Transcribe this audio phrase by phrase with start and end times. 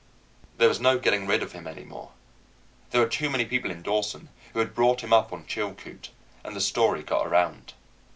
[0.57, 2.09] There was no getting rid of him any more.
[2.89, 6.09] There were too many people in Dawson who had bought him up on Chilcoot,
[6.43, 7.73] and the story got around.